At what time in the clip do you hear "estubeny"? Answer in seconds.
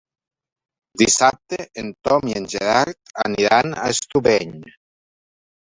3.97-4.61